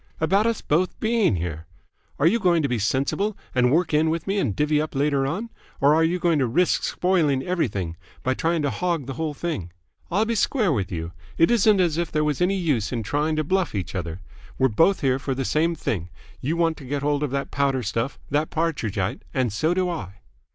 "About 0.19 0.47
us 0.47 0.61
both 0.61 0.99
being 0.99 1.35
here? 1.35 1.67
Are 2.17 2.25
you 2.25 2.39
going 2.39 2.63
to 2.63 2.67
be 2.67 2.79
sensible 2.79 3.37
and 3.53 3.71
work 3.71 3.93
in 3.93 4.09
with 4.09 4.25
me 4.25 4.39
and 4.39 4.55
divvy 4.55 4.81
up 4.81 4.95
later 4.95 5.27
on, 5.27 5.51
or 5.79 5.93
are 5.93 6.03
you 6.03 6.17
going 6.17 6.39
to 6.39 6.47
risk 6.47 6.81
spoiling 6.81 7.43
everything 7.43 7.95
by 8.23 8.33
trying 8.33 8.63
to 8.63 8.71
hog 8.71 9.05
the 9.05 9.13
whole 9.13 9.35
thing? 9.35 9.71
I'll 10.09 10.25
be 10.25 10.33
square 10.33 10.73
with 10.73 10.91
you. 10.91 11.11
It 11.37 11.51
isn't 11.51 11.79
as 11.79 11.99
if 11.99 12.11
there 12.11 12.23
was 12.23 12.41
any 12.41 12.57
use 12.57 12.91
in 12.91 13.03
trying 13.03 13.35
to 13.35 13.43
bluff 13.43 13.75
each 13.75 13.93
other. 13.93 14.21
We're 14.57 14.69
both 14.69 15.01
here 15.01 15.19
for 15.19 15.35
the 15.35 15.45
same 15.45 15.75
thing. 15.75 16.09
You 16.39 16.57
want 16.57 16.77
to 16.77 16.85
get 16.85 17.03
hold 17.03 17.21
of 17.21 17.29
that 17.29 17.51
powder 17.51 17.83
stuff, 17.83 18.17
that 18.31 18.49
Partridgite, 18.49 19.21
and 19.35 19.53
so 19.53 19.75
do 19.75 19.87
I." 19.87 20.15